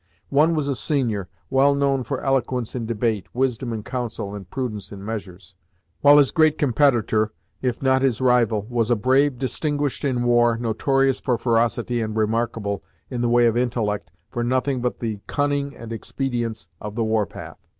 One 0.29 0.55
was 0.55 0.67
a 0.67 0.73
senior, 0.73 1.29
well 1.51 1.75
known 1.75 2.01
for 2.03 2.21
eloquence 2.23 2.73
in 2.73 2.87
debate, 2.87 3.27
wisdom 3.35 3.71
in 3.71 3.83
council, 3.83 4.33
and 4.33 4.49
prudence 4.49 4.91
in 4.91 5.05
measures; 5.05 5.53
while 5.99 6.17
his 6.17 6.31
great 6.31 6.57
competitor, 6.57 7.33
if 7.61 7.83
not 7.83 8.01
his 8.01 8.19
rival, 8.19 8.65
was 8.67 8.89
a 8.89 8.95
brave 8.95 9.37
distinguished 9.37 10.03
in 10.03 10.23
war, 10.23 10.57
notorious 10.57 11.19
for 11.19 11.37
ferocity, 11.37 12.01
and 12.01 12.15
remarkable, 12.15 12.83
in 13.11 13.21
the 13.21 13.29
way 13.29 13.45
of 13.45 13.55
intellect, 13.55 14.09
for 14.31 14.43
nothing 14.43 14.81
but 14.81 15.01
the 15.01 15.19
cunning 15.27 15.75
and 15.75 15.93
expedients 15.93 16.67
of 16.81 16.95
the 16.95 17.03
war 17.03 17.27
path. 17.27 17.59